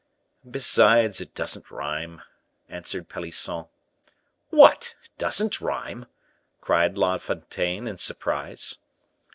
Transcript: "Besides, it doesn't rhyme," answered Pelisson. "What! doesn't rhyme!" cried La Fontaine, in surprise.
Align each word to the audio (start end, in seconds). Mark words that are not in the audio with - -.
"Besides, 0.49 1.21
it 1.21 1.35
doesn't 1.35 1.69
rhyme," 1.69 2.23
answered 2.67 3.07
Pelisson. 3.07 3.65
"What! 4.49 4.95
doesn't 5.19 5.61
rhyme!" 5.61 6.07
cried 6.59 6.97
La 6.97 7.19
Fontaine, 7.19 7.87
in 7.87 7.99
surprise. 7.99 8.79